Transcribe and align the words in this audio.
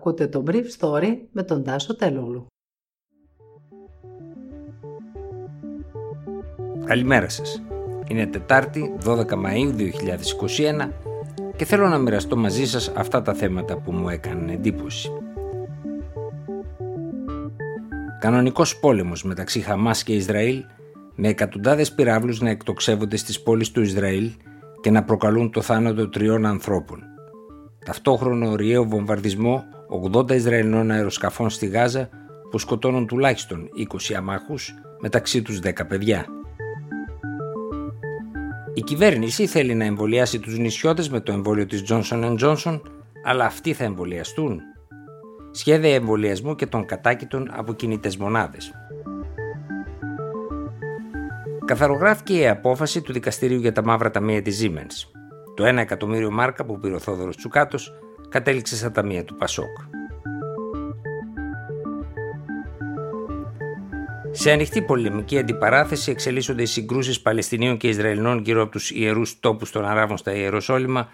Ακούτε 0.00 0.26
το 0.26 0.44
Brief 0.46 0.64
Story 0.78 1.16
με 1.32 1.42
τον 1.42 1.64
Τάσο 1.64 1.96
Τελούλου. 1.96 2.46
Καλημέρα 6.84 7.28
σας. 7.28 7.62
Είναι 8.08 8.26
Τετάρτη, 8.26 8.96
12 9.04 9.24
Μαΐου 9.26 9.74
2021 9.74 10.92
και 11.56 11.64
θέλω 11.64 11.88
να 11.88 11.98
μοιραστώ 11.98 12.36
μαζί 12.36 12.66
σας 12.66 12.92
αυτά 12.96 13.22
τα 13.22 13.34
θέματα 13.34 13.76
που 13.76 13.92
μου 13.92 14.08
έκαναν 14.08 14.48
εντύπωση. 14.48 15.10
Κανονικός 18.20 18.78
πόλεμος 18.78 19.24
μεταξύ 19.24 19.60
Χαμάς 19.60 20.02
και 20.02 20.14
Ισραήλ 20.14 20.64
με 21.14 21.28
εκατοντάδες 21.28 21.92
πυράβλους 21.92 22.40
να 22.40 22.50
εκτοξεύονται 22.50 23.16
στις 23.16 23.42
πόλεις 23.42 23.70
του 23.70 23.80
Ισραήλ 23.82 24.30
και 24.80 24.90
να 24.90 25.04
προκαλούν 25.04 25.50
το 25.50 25.60
θάνατο 25.60 26.08
τριών 26.08 26.46
ανθρώπων. 26.46 27.02
Ταυτόχρονο 27.84 28.50
οριαίο 28.50 28.84
βομβαρδισμό 28.84 29.64
80 29.90 30.30
Ισραηλινών 30.30 30.90
αεροσκαφών 30.90 31.50
στη 31.50 31.66
Γάζα 31.66 32.08
που 32.50 32.58
σκοτώνουν 32.58 33.06
τουλάχιστον 33.06 33.68
20 34.10 34.14
αμάχους, 34.16 34.74
μεταξύ 35.00 35.42
τους 35.42 35.58
10 35.58 35.86
παιδιά. 35.88 36.26
Η 38.74 38.80
κυβέρνηση 38.80 39.46
θέλει 39.46 39.74
να 39.74 39.84
εμβολιάσει 39.84 40.38
τους 40.38 40.58
νησιώτες 40.58 41.08
με 41.10 41.20
το 41.20 41.32
εμβόλιο 41.32 41.66
της 41.66 41.84
Johnson 41.88 42.38
Johnson, 42.38 42.80
αλλά 43.24 43.44
αυτοί 43.44 43.72
θα 43.72 43.84
εμβολιαστούν. 43.84 44.60
Σχέδια 45.50 45.94
εμβολιασμού 45.94 46.54
και 46.54 46.66
των 46.66 46.86
κατάκητων 46.86 47.50
από 47.52 47.72
κινητές 47.72 48.16
μονάδες. 48.16 48.72
Καθαρογράφηκε 51.64 52.38
η 52.38 52.48
απόφαση 52.48 53.00
του 53.02 53.12
δικαστηρίου 53.12 53.58
για 53.58 53.72
τα 53.72 53.84
μαύρα 53.84 54.10
ταμεία 54.10 54.42
της 54.42 54.62
Siemens. 54.62 55.10
Το 55.54 55.64
1 55.64 55.76
εκατομμύριο 55.76 56.30
μάρκα 56.30 56.64
που 56.64 56.78
πήρε 56.78 56.94
ο 56.94 56.98
Θόδωρος 56.98 57.36
Τσουκάτος 57.36 57.92
κατέληξε 58.30 58.76
στα 58.76 58.90
ταμεία 58.90 59.24
του 59.24 59.36
Πασόκ. 59.36 59.78
Σε 64.30 64.50
ανοιχτή 64.50 64.82
πολεμική 64.82 65.38
αντιπαράθεση 65.38 66.10
εξελίσσονται 66.10 66.62
οι 66.62 66.66
συγκρούσεις 66.66 67.20
Παλαιστινίων 67.20 67.76
και 67.76 67.88
Ισραηλινών 67.88 68.38
γύρω 68.38 68.62
από 68.62 68.70
τους 68.70 68.90
ιερούς 68.90 69.40
τόπους 69.40 69.70
των 69.70 69.84
Αράβων 69.84 70.16
στα 70.16 70.34
Ιεροσόλυμα 70.34 71.08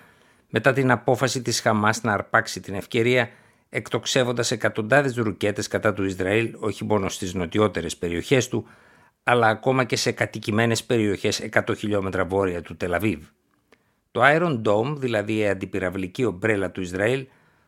μετά 0.51 0.73
την 0.73 0.91
απόφαση 0.91 1.43
της 1.43 1.61
Χαμάς 1.61 2.03
να 2.03 2.13
αρπάξει 2.13 2.61
την 2.61 2.75
ευκαιρία 2.75 3.29
εκτοξεύοντας 3.69 4.51
εκατοντάδες 4.51 5.15
ρουκέτες 5.15 5.69
κατά 5.69 5.93
του 5.93 6.05
Ισραήλ 6.05 6.55
όχι 6.59 6.85
μόνο 6.85 7.09
στις 7.09 7.35
νοτιότερες 7.35 7.97
περιοχές 7.97 8.49
του, 8.49 8.67
αλλά 9.23 9.47
ακόμα 9.47 9.85
και 9.85 9.97
σε 9.97 10.13
κατοικημένες 10.13 10.85
περιοχές 10.85 11.41
100 11.53 11.77
χιλιόμετρα 11.77 12.25
βόρεια 12.25 12.63
του 12.63 12.77
Τελαβίβ. 12.77 13.19
Το 14.17 14.23
Iron 14.25 14.63
Dome, 14.63 14.95
δηλαδή 14.97 15.37
η 15.37 15.49
αντιπυραυλική 15.49 16.25
ομπρέλα 16.25 16.71
του 16.71 16.81
Ισραήλ, 16.81 17.27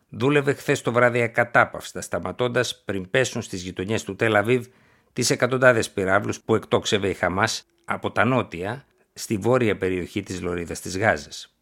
δούλευε 0.08 0.52
χθες 0.52 0.82
το 0.82 0.92
βράδυ 0.92 1.22
ακατάπαυστα, 1.22 2.00
σταματώντας 2.00 2.82
πριν 2.84 3.10
πέσουν 3.10 3.42
στις 3.42 3.62
γειτονιές 3.62 4.04
του 4.04 4.16
Τελαβίβ 4.16 4.66
τις 5.12 5.30
εκατοντάδες 5.30 5.90
πυράβλους 5.90 6.40
που 6.40 6.54
εκτόξευε 6.54 7.08
η 7.08 7.14
Χαμάς 7.14 7.66
από 7.84 8.10
τα 8.10 8.24
νότια 8.24 8.84
στη 9.12 9.36
βόρεια 9.36 9.76
περιοχή 9.76 10.22
της 10.22 10.42
Λωρίδας 10.42 10.80
της 10.80 10.98
Γάζας. 10.98 11.54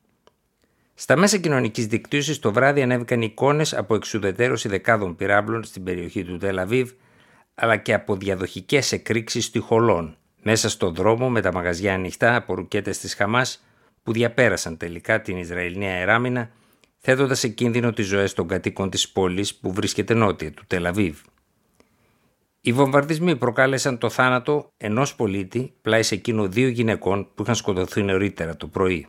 Στα 0.95 1.17
μέσα 1.17 1.37
κοινωνικής 1.37 1.87
δικτύωσης 1.87 2.39
το 2.39 2.53
βράδυ 2.53 2.83
ανέβηκαν 2.83 3.23
εικόνες 3.23 3.75
από 3.75 3.95
εξουδετέρωση 3.95 4.69
δεκάδων 4.69 5.17
πυράβλων 5.17 5.65
στην 5.65 5.85
περιοχή 5.85 6.25
του 6.25 6.37
Τελαβίβ, 6.37 6.91
αλλά 7.55 7.77
και 7.77 7.95
από 7.95 8.17
διαδοχικές 8.17 8.93
εκρήξεις 8.93 9.45
στοιχολών 9.45 10.17
μέσα 10.43 10.69
στον 10.69 10.95
δρόμο 10.95 11.31
με 11.31 11.41
τα 11.41 11.53
μαγαζιά 11.53 11.95
ανοιχτά 11.95 12.37
από 12.37 12.55
ρουκέτες 12.55 12.99
της 12.99 13.15
Χαμάς 13.15 13.61
που 14.07 14.13
διαπέρασαν 14.13 14.77
τελικά 14.77 15.21
την 15.21 15.37
Ισραηλινή 15.37 15.87
αεράμινα 15.87 16.51
θέτοντας 16.99 17.39
σε 17.39 17.49
κίνδυνο 17.49 17.93
τις 17.93 18.07
ζωές 18.07 18.33
των 18.33 18.49
κατοίκων 18.49 18.91
της 18.91 19.09
πόλης 19.09 19.55
που 19.55 19.73
βρίσκεται 19.73 20.15
νότια 20.15 20.53
του 20.53 20.65
Τελαβίβ. 20.67 21.19
Οι 22.61 22.73
βομβαρδισμοί 22.73 23.37
προκάλεσαν 23.37 23.99
το 23.99 24.11
θάνατο 24.11 24.73
ενός 24.77 25.15
πολίτη 25.15 25.75
πλάι 25.83 26.03
σε 26.03 26.15
εκείνο 26.15 26.49
δύο 26.49 26.69
γυναικών 26.69 27.29
που 27.35 27.43
είχαν 27.43 27.55
σκοτωθεί 27.55 28.03
νωρίτερα 28.03 28.57
το 28.57 28.67
πρωί. 28.67 29.07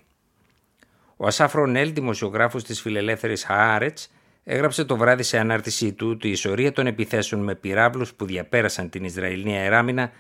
Ο 1.18 1.28
Ασάφρο 1.28 1.66
Νέλ, 1.66 1.94
δημοσιογράφος 1.94 2.64
της 2.64 2.82
φιλελεύθερης 2.82 3.44
Χαάρετ, 3.44 3.98
έγραψε 4.44 4.86
το 4.86 4.98
βράδυ 4.98 5.24
σε 5.24 5.38
ανάρτησή 5.38 5.94
του 5.94 6.10
ότι 6.10 6.28
η 6.28 6.32
ιστορία 6.32 6.72
των 6.72 6.88
επιθέσεων 6.88 7.44
με 7.44 7.56
πυράβλους 7.56 8.14
που 8.14 8.26
διαπέρασαν 8.26 8.90
την 8.90 9.04
Ισραηλινή 9.04 9.58
αεράμινα 9.58 10.12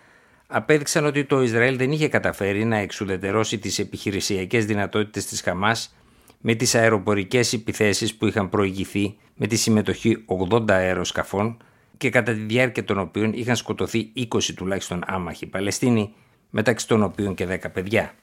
απέδειξαν 0.47 1.05
ότι 1.05 1.25
το 1.25 1.41
Ισραήλ 1.41 1.77
δεν 1.77 1.91
είχε 1.91 2.07
καταφέρει 2.07 2.65
να 2.65 2.77
εξουδετερώσει 2.77 3.57
τις 3.57 3.79
επιχειρησιακές 3.79 4.65
δυνατότητες 4.65 5.25
της 5.25 5.41
Χαμάς 5.41 5.95
με 6.41 6.55
τις 6.55 6.75
αεροπορικές 6.75 7.53
επιθέσεις 7.53 8.15
που 8.15 8.27
είχαν 8.27 8.49
προηγηθεί 8.49 9.17
με 9.35 9.47
τη 9.47 9.55
συμμετοχή 9.55 10.25
80 10.51 10.71
αεροσκαφών 10.71 11.57
και 11.97 12.09
κατά 12.09 12.33
τη 12.33 12.39
διάρκεια 12.39 12.83
των 12.83 12.99
οποίων 12.99 13.33
είχαν 13.33 13.55
σκοτωθεί 13.55 14.11
20 14.17 14.53
τουλάχιστον 14.55 15.03
άμαχοι 15.05 15.45
Παλαιστίνοι, 15.45 16.13
μεταξύ 16.49 16.87
των 16.87 17.03
οποίων 17.03 17.35
και 17.35 17.47
10 17.49 17.57
παιδιά. 17.73 18.13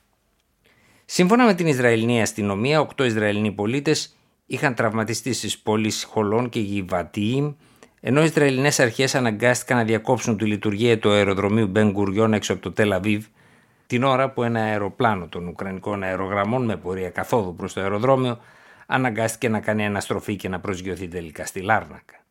Σύμφωνα 1.05 1.45
με 1.45 1.55
την 1.55 1.67
Ισραηλινή 1.67 2.23
αστυνομία, 2.23 2.87
8 2.97 3.05
Ισραηλινοί 3.05 3.53
πολίτες 3.53 4.17
είχαν 4.47 4.75
τραυματιστεί 4.75 5.33
στις 5.33 5.59
πόλεις 5.59 6.05
Χολών 6.05 6.49
και 6.49 6.61
Γιβατίιμ, 6.61 7.53
ενώ 8.07 8.21
οι 8.21 8.25
Ισραηλινές 8.25 8.81
αρχές 8.81 9.15
αναγκάστηκαν 9.15 9.77
να 9.77 9.85
διακόψουν 9.85 10.37
τη 10.37 10.45
λειτουργία 10.45 10.99
του 10.99 11.11
αεροδρομίου 11.11 11.67
Μπεν 11.67 11.91
Γκουριόν 11.91 12.33
έξω 12.33 12.53
από 12.53 12.63
το 12.63 12.73
Τελαβίβ, 12.73 13.27
την 13.87 14.03
ώρα 14.03 14.31
που 14.31 14.43
ένα 14.43 14.61
αεροπλάνο 14.61 15.29
των 15.29 15.47
Ουκρανικών 15.49 16.03
αερογραμμών 16.03 16.65
με 16.65 16.77
πορεία 16.77 17.11
καθόδου 17.11 17.55
προς 17.55 17.73
το 17.73 17.81
αεροδρόμιο 17.81 18.39
αναγκάστηκε 18.87 19.49
να 19.49 19.61
κάνει 19.61 19.87
αναστροφή 19.87 20.37
και 20.37 20.49
να 20.49 20.61
προσγειωθεί 20.61 21.09
τελικά 21.09 21.47
στη 21.47 21.61
Λάρνακα. 21.61 22.25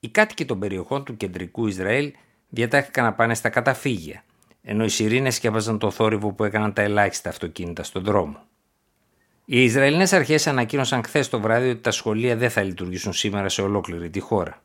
Οι 0.00 0.08
κάτοικοι 0.08 0.44
των 0.44 0.58
περιοχών 0.58 1.04
του 1.04 1.16
κεντρικού 1.16 1.66
Ισραήλ 1.66 2.12
διατάχθηκαν 2.48 3.04
να 3.04 3.12
πάνε 3.12 3.34
στα 3.34 3.48
καταφύγια, 3.48 4.24
ενώ 4.62 4.84
οι 4.84 4.88
σιρήνες 4.88 5.34
σκέφαζαν 5.34 5.78
το 5.78 5.90
θόρυβο 5.90 6.32
που 6.32 6.44
έκαναν 6.44 6.72
τα 6.72 6.82
ελάχιστα 6.82 7.28
αυτοκίνητα 7.28 7.82
στον 7.82 8.04
δρόμο. 8.04 8.42
Οι 9.44 9.62
Ισραηλινές 9.62 10.12
αρχές 10.12 10.46
ανακοίνωσαν 10.46 11.04
χθες 11.04 11.28
το 11.28 11.40
βράδυ 11.40 11.68
ότι 11.70 11.80
τα 11.80 11.90
σχολεία 11.90 12.36
δεν 12.36 12.50
θα 12.50 12.62
λειτουργήσουν 12.62 13.12
σήμερα 13.12 13.48
σε 13.48 13.62
ολόκληρη 13.62 14.10
τη 14.10 14.20
χώρα. 14.20 14.62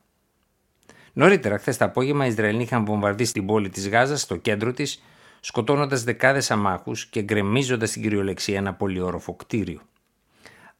Νωρίτερα, 1.14 1.58
χθες 1.58 1.78
το 1.78 1.86
απόγευμα, 1.86 2.26
οι 2.26 2.28
Ισραηλοί 2.28 2.62
είχαν 2.62 2.86
βομβαρδίσει 2.86 3.34
την 3.34 3.46
πόλη 3.46 3.70
της 3.70 3.90
Γάζας 3.90 4.22
στο 4.22 4.36
κέντρο 4.36 4.74
της, 4.74 5.04
σκοτώνοντας 5.40 6.04
δεκάδες 6.04 6.52
αμάχους 6.52 7.06
και 7.06 7.22
γκρεμίζοντας 7.22 7.90
στην 7.90 8.02
κυριολεξία 8.02 8.58
ένα 8.58 8.74
πολυόροφο 8.74 9.36
κτίριο. 9.36 9.82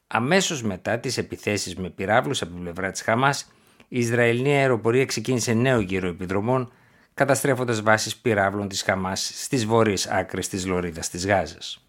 Αμέσως 0.06 0.62
μετά 0.62 0.98
τις 0.98 1.18
επιθέσεις 1.18 1.76
με 1.76 1.90
πυράβλους 1.90 2.42
από 2.42 2.52
την 2.52 2.62
πλευρά 2.62 2.90
της 2.90 3.02
Χαμάς, 3.02 3.52
η 3.88 3.98
Ισραηλινή 3.98 4.56
αεροπορία 4.56 5.04
ξεκίνησε 5.04 5.52
νέο 5.52 5.80
γύρο 5.80 6.08
επιδρομών, 6.08 6.72
καταστρέφοντας 7.14 7.82
βάσεις 7.82 8.16
πυράβλων 8.16 8.68
της 8.68 8.82
Χαμάς 8.82 9.30
στις 9.34 9.66
βόρειες 9.66 10.06
άκρες 10.06 10.48
της 10.48 10.66
Λωρίδας 10.66 11.10
της 11.10 11.26
Γάζας. 11.26 11.83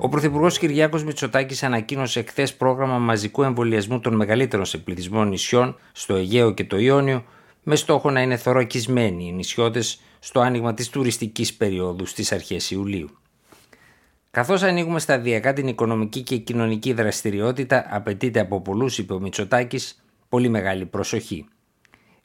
Ο 0.00 0.08
Πρωθυπουργός 0.08 0.58
Κυριάκος 0.58 1.04
Μητσοτάκης 1.04 1.62
ανακοίνωσε 1.62 2.22
χθε 2.22 2.46
πρόγραμμα 2.58 2.98
μαζικού 2.98 3.42
εμβολιασμού 3.42 4.00
των 4.00 4.14
μεγαλύτερων 4.14 4.64
σε 4.64 4.78
πληθυσμό 4.78 5.24
νησιών 5.24 5.76
στο 5.92 6.14
Αιγαίο 6.14 6.50
και 6.54 6.64
το 6.64 6.78
Ιόνιο, 6.78 7.24
με 7.62 7.76
στόχο 7.76 8.10
να 8.10 8.20
είναι 8.20 8.36
θωρακισμένοι 8.36 9.26
οι 9.26 9.32
νησιώτες 9.32 10.00
στο 10.18 10.40
άνοιγμα 10.40 10.74
της 10.74 10.88
τουριστικής 10.88 11.54
περίοδου 11.54 12.06
στις 12.06 12.32
αρχές 12.32 12.70
Ιουλίου. 12.70 13.08
Καθώς 14.30 14.62
ανοίγουμε 14.62 14.98
σταδιακά 14.98 15.52
την 15.52 15.68
οικονομική 15.68 16.22
και 16.22 16.36
κοινωνική 16.36 16.92
δραστηριότητα, 16.92 17.86
απαιτείται 17.90 18.40
από 18.40 18.60
πολλούς, 18.60 18.98
είπε 18.98 19.14
ο 19.14 19.20
Μητσοτάκης, 19.20 20.04
πολύ 20.28 20.48
μεγάλη 20.48 20.86
προσοχή. 20.86 21.46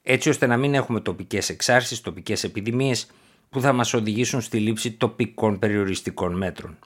Έτσι 0.04 0.30
ώστε 0.30 0.46
να 0.46 0.58
μην 0.58 0.74
έχουμε 0.74 1.00
τοπικές 1.00 1.50
εξάρσεις, 1.50 2.02
τοπικές 2.02 2.44
επιδημίες 2.44 3.08
που 3.50 3.62
θα 3.62 3.74
μας 3.74 3.94
οδηγήσουν 3.94 4.42
στη 4.42 4.58
λήψη 4.58 4.92
τοπικών 4.92 5.60
περιοριστικών 5.60 6.38
μέτρων. 6.38 6.78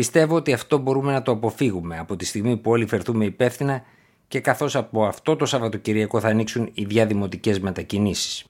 Πιστεύω 0.00 0.36
ότι 0.36 0.52
αυτό 0.52 0.78
μπορούμε 0.78 1.12
να 1.12 1.22
το 1.22 1.32
αποφύγουμε 1.32 1.98
από 1.98 2.16
τη 2.16 2.24
στιγμή 2.24 2.56
που 2.56 2.70
όλοι 2.70 2.86
φερθούμε 2.86 3.24
υπεύθυνα 3.24 3.82
και 4.28 4.40
καθώς 4.40 4.76
από 4.76 5.04
αυτό 5.04 5.36
το 5.36 5.46
Σαββατοκυριακό 5.46 6.20
θα 6.20 6.28
ανοίξουν 6.28 6.70
οι 6.74 6.84
διαδημοτικές 6.84 7.60
μετακινήσεις. 7.60 8.44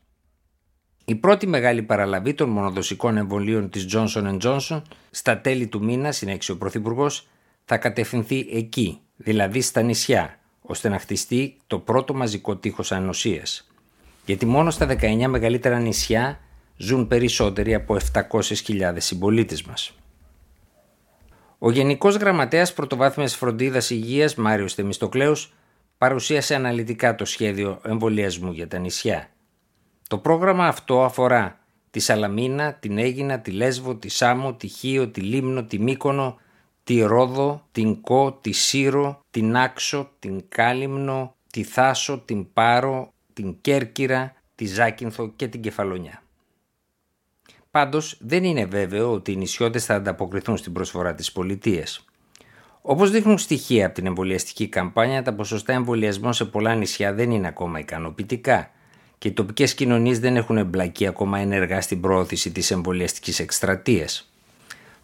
Η 1.04 1.14
πρώτη 1.14 1.46
μεγάλη 1.46 1.82
παραλαβή 1.82 2.34
των 2.34 2.48
μονοδοσικών 2.48 3.16
εμβολίων 3.16 3.70
της 3.70 3.86
Johnson 3.92 4.38
Johnson 4.42 4.82
στα 5.10 5.40
τέλη 5.40 5.66
του 5.66 5.84
μήνα, 5.84 6.12
συνέχισε 6.12 6.52
ο 6.52 6.56
Πρωθυπουργός, 6.56 7.28
θα 7.64 7.76
κατευθυνθεί 7.76 8.48
εκεί, 8.52 9.00
δηλαδή 9.16 9.60
στα 9.60 9.82
νησιά, 9.82 10.38
ώστε 10.60 10.88
να 10.88 10.98
χτιστεί 10.98 11.56
το 11.66 11.78
πρώτο 11.78 12.14
μαζικό 12.14 12.56
τείχος 12.56 12.92
ανοσίας. 12.92 13.70
Γιατί 14.26 14.46
μόνο 14.46 14.70
στα 14.70 14.86
19 14.86 15.26
μεγαλύτερα 15.26 15.78
νησιά 15.78 16.40
ζουν 16.76 17.06
περισσότεροι 17.06 17.74
από 17.74 17.96
700.000 18.12 18.94
συμπολίτες 18.96 19.62
μας. 19.62 19.94
Ο 21.62 21.70
Γενικός 21.70 22.16
Γραμματέας 22.16 22.72
Πρωτοβάθμιας 22.72 23.36
Φροντίδας 23.36 23.90
Υγείας 23.90 24.34
Μάριος 24.34 24.74
Θεμιστοκλέους 24.74 25.52
παρουσίασε 25.98 26.54
αναλυτικά 26.54 27.14
το 27.14 27.24
σχέδιο 27.24 27.80
εμβολιασμού 27.84 28.52
για 28.52 28.68
τα 28.68 28.78
νησιά. 28.78 29.28
Το 30.08 30.18
πρόγραμμα 30.18 30.66
αυτό 30.66 31.04
αφορά 31.04 31.58
τη 31.90 32.00
Σαλαμίνα, 32.00 32.74
την 32.74 32.98
Έγινα, 32.98 33.40
τη 33.40 33.50
Λέσβο, 33.50 33.94
τη 33.94 34.08
Σάμο, 34.08 34.54
τη 34.54 34.66
Χίο, 34.66 35.08
τη 35.08 35.20
Λίμνο, 35.20 35.64
τη 35.64 35.78
Μύκονο, 35.78 36.38
τη 36.84 37.00
Ρόδο, 37.00 37.66
την 37.72 38.00
Κο, 38.00 38.38
τη 38.40 38.52
Σύρο, 38.52 39.20
την 39.30 39.56
Άξο, 39.56 40.10
την 40.18 40.42
Κάλυμνο, 40.48 41.34
τη 41.50 41.62
Θάσο, 41.62 42.18
την 42.18 42.52
Πάρο, 42.52 43.12
την 43.32 43.56
Κέρκυρα, 43.60 44.32
τη 44.54 44.66
Ζάκυνθο 44.66 45.28
και 45.36 45.48
την 45.48 45.60
Κεφαλονιά. 45.60 46.22
Πάντως 47.70 48.16
δεν 48.20 48.44
είναι 48.44 48.64
βέβαιο 48.64 49.12
ότι 49.12 49.32
οι 49.32 49.36
νησιώτες 49.36 49.84
θα 49.84 49.94
ανταποκριθούν 49.94 50.56
στην 50.56 50.72
προσφορά 50.72 51.14
της 51.14 51.32
πολιτείας. 51.32 52.04
Όπως 52.82 53.10
δείχνουν 53.10 53.38
στοιχεία 53.38 53.86
από 53.86 53.94
την 53.94 54.06
εμβολιαστική 54.06 54.68
καμπάνια, 54.68 55.22
τα 55.22 55.34
ποσοστά 55.34 55.72
εμβολιασμών 55.72 56.32
σε 56.32 56.44
πολλά 56.44 56.74
νησιά 56.74 57.14
δεν 57.14 57.30
είναι 57.30 57.46
ακόμα 57.46 57.78
ικανοποιητικά 57.78 58.70
και 59.18 59.28
οι 59.28 59.32
τοπικές 59.32 59.74
κοινωνίες 59.74 60.18
δεν 60.20 60.36
έχουν 60.36 60.56
εμπλακεί 60.56 61.06
ακόμα 61.06 61.38
ενεργά 61.38 61.80
στην 61.80 62.00
πρόωθηση 62.00 62.50
της 62.52 62.70
εμβολιαστικής 62.70 63.40
εκστρατείας. 63.40 64.32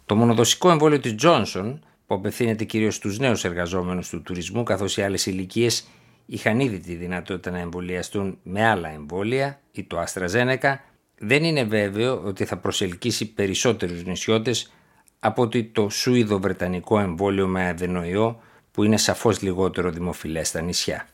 Το 0.05 0.15
μονοδοσικό 0.15 0.69
εμβόλιο 0.69 0.99
της 0.99 1.15
Johnson, 1.21 1.79
που 2.07 2.15
απευθύνεται 2.15 2.63
κυρίως 2.63 2.95
στους 2.95 3.19
νέους 3.19 3.43
εργαζόμενους 3.43 4.09
του 4.09 4.21
τουρισμού, 4.21 4.63
καθώς 4.63 4.97
οι 4.97 5.01
άλλες 5.01 5.25
ηλικίες 5.25 5.87
είχαν 6.25 6.59
ήδη 6.59 6.79
τη 6.79 6.95
δυνατότητα 6.95 7.51
να 7.51 7.59
εμβολιαστούν 7.59 8.37
με 8.43 8.67
άλλα 8.67 8.89
εμβόλια 8.89 9.59
ή 9.71 9.83
το 9.83 10.03
AstraZeneca, 10.03 10.75
δεν 11.19 11.43
είναι 11.43 11.63
βέβαιο 11.63 12.21
ότι 12.25 12.45
θα 12.45 12.57
προσελκύσει 12.57 13.33
περισσότερους 13.33 14.03
νησιώτες 14.03 14.71
από 15.19 15.41
ότι 15.41 15.63
το 15.63 15.89
Σουηδο-Βρετανικό 15.89 16.99
εμβόλιο 16.99 17.47
με 17.47 17.67
αδενοϊό 17.67 18.41
που 18.71 18.83
είναι 18.83 18.97
σαφώς 18.97 19.41
λιγότερο 19.41 19.89
δημοφιλές 19.89 20.47
στα 20.47 20.61
νησιά. 20.61 21.07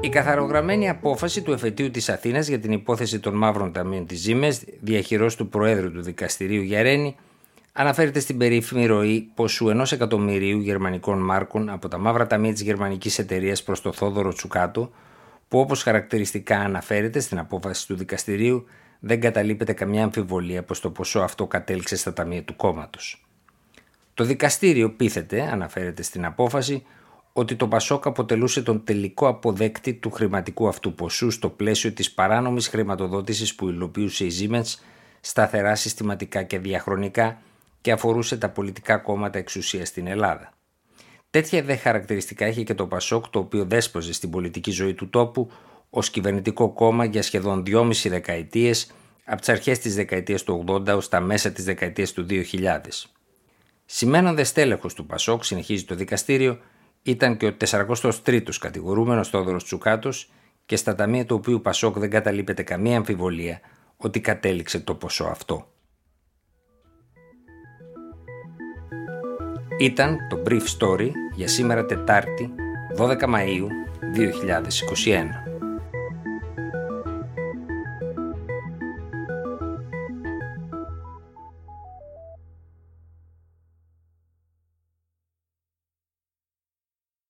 Η 0.00 0.08
καθαρογραμμένη 0.08 0.88
απόφαση 0.88 1.42
του 1.42 1.52
εφετείου 1.52 1.90
της 1.90 2.08
Αθήνας 2.08 2.48
για 2.48 2.58
την 2.58 2.72
υπόθεση 2.72 3.20
των 3.20 3.34
μαύρων 3.34 3.72
ταμείων 3.72 4.06
της 4.06 4.20
Ζήμες, 4.20 4.64
διαχειρός 4.80 5.36
του 5.36 5.48
Προέδρου 5.48 5.92
του 5.92 6.02
Δικαστηρίου 6.02 6.62
Γιαρένη, 6.62 7.16
αναφέρεται 7.72 8.20
στην 8.20 8.38
περίφημη 8.38 8.86
ροή 8.86 9.30
ποσού 9.34 9.68
ενός 9.68 9.92
εκατομμυρίου 9.92 10.60
γερμανικών 10.60 11.18
μάρκων 11.18 11.68
από 11.68 11.88
τα 11.88 11.98
μαύρα 11.98 12.26
ταμεία 12.26 12.52
της 12.52 12.62
γερμανικής 12.62 13.18
εταιρείας 13.18 13.62
προς 13.62 13.80
το 13.80 13.92
Θόδωρο 13.92 14.32
Τσουκάτο, 14.32 14.90
που 15.48 15.58
όπως 15.58 15.82
χαρακτηριστικά 15.82 16.58
αναφέρεται 16.58 17.20
στην 17.20 17.38
απόφαση 17.38 17.86
του 17.86 17.96
δικαστηρίου 17.96 18.66
δεν 19.00 19.20
καταλείπεται 19.20 19.72
καμιά 19.72 20.04
αμφιβολία 20.04 20.62
πως 20.62 20.80
το 20.80 20.90
ποσό 20.90 21.20
αυτό 21.20 21.46
κατέληξε 21.46 21.96
στα 21.96 22.12
ταμεία 22.12 22.44
του 22.44 22.56
κόμματος. 22.56 23.26
Το 24.14 24.24
δικαστήριο 24.24 24.90
πείθεται, 24.90 25.42
αναφέρεται 25.42 26.02
στην 26.02 26.24
απόφαση, 26.24 26.86
ότι 27.32 27.56
το 27.56 27.68
Πασόκ 27.68 28.06
αποτελούσε 28.06 28.62
τον 28.62 28.84
τελικό 28.84 29.28
αποδέκτη 29.28 29.94
του 29.94 30.10
χρηματικού 30.10 30.68
αυτού 30.68 30.94
ποσού 30.94 31.30
στο 31.30 31.48
πλαίσιο 31.48 31.92
της 31.92 32.12
παράνομης 32.12 32.68
χρηματοδότησης 32.68 33.54
που 33.54 33.68
υλοποιούσε 33.68 34.24
η 34.24 34.32
Siemens 34.40 34.74
σταθερά 35.20 35.74
συστηματικά 35.74 36.42
και 36.42 36.58
διαχρονικά 36.58 37.40
και 37.80 37.92
αφορούσε 37.92 38.36
τα 38.36 38.48
πολιτικά 38.48 38.96
κόμματα 38.96 39.38
εξουσίας 39.38 39.88
στην 39.88 40.06
Ελλάδα. 40.06 40.52
Τέτοια 41.30 41.62
δε 41.62 41.76
χαρακτηριστικά 41.76 42.46
είχε 42.46 42.62
και 42.62 42.74
το 42.74 42.86
Πασόκ 42.86 43.28
το 43.28 43.38
οποίο 43.38 43.64
δέσποζε 43.64 44.12
στην 44.12 44.30
πολιτική 44.30 44.70
ζωή 44.70 44.94
του 44.94 45.10
τόπου 45.10 45.50
ως 45.90 46.10
κυβερνητικό 46.10 46.72
κόμμα 46.72 47.04
για 47.04 47.22
σχεδόν 47.22 47.64
δυόμιση 47.64 48.08
δεκαετίες 48.08 48.92
από 49.24 49.40
τις 49.40 49.48
αρχές 49.48 49.78
της 49.78 49.94
δεκαετίας 49.94 50.42
του 50.42 50.64
80 50.68 50.86
ως 50.96 51.08
τα 51.08 51.20
μέσα 51.20 51.50
της 51.50 51.64
δεκαετίας 51.64 52.12
του 52.12 52.26
2000. 52.28 52.78
Σημαίνοντα 53.84 54.44
στέλεχος 54.44 54.94
του 54.94 55.06
Πασόκ, 55.06 55.44
συνεχίζει 55.44 55.84
το 55.84 55.94
δικαστήριο, 55.94 56.58
ήταν 57.02 57.36
και 57.36 57.46
ο 57.46 57.56
43ο 57.58 58.54
κατηγορούμενος 58.60 59.28
Θόδωρος 59.28 59.64
Τσουκάτος 59.64 60.30
και 60.66 60.76
στα 60.76 60.94
ταμεία 60.94 61.24
του 61.26 61.36
οποίου 61.36 61.60
Πασόκ 61.60 61.98
δεν 61.98 62.10
καταλείπεται 62.10 62.62
καμία 62.62 62.96
αμφιβολία 62.96 63.60
ότι 63.96 64.20
κατέληξε 64.20 64.80
το 64.80 64.94
ποσό 64.94 65.24
αυτό. 65.24 65.72
Ήταν 69.80 70.18
το 70.28 70.42
Brief 70.48 70.62
Story 70.78 71.10
για 71.34 71.48
σήμερα 71.48 71.86
Τετάρτη 71.86 72.54
12 72.98 73.08
Μαΐου 73.20 73.66
2021. 74.16 75.57